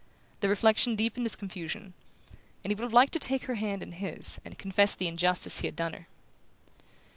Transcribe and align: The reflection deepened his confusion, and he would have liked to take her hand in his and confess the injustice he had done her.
The 0.39 0.49
reflection 0.49 0.95
deepened 0.95 1.27
his 1.27 1.35
confusion, 1.35 1.93
and 2.63 2.71
he 2.71 2.73
would 2.75 2.85
have 2.85 2.91
liked 2.91 3.13
to 3.13 3.19
take 3.19 3.43
her 3.43 3.53
hand 3.53 3.83
in 3.83 3.91
his 3.91 4.41
and 4.43 4.57
confess 4.57 4.95
the 4.95 5.07
injustice 5.07 5.59
he 5.59 5.67
had 5.67 5.75
done 5.75 5.93
her. 5.93 6.07